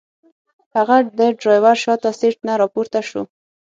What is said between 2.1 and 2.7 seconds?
سیټ نه